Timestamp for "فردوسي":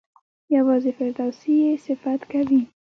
0.97-1.53